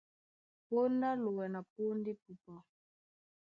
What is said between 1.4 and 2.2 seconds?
na póndá